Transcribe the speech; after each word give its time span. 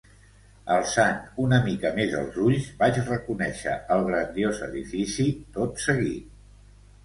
Alçant 0.75 1.19
una 1.47 1.59
mica 1.67 1.91
més 1.99 2.15
els 2.23 2.41
ulls, 2.47 2.71
vaig 2.81 2.99
reconèixer 3.11 3.77
el 3.99 4.09
grandiós 4.11 4.65
edifici 4.73 5.31
tot 5.61 5.89
seguit. 5.89 6.29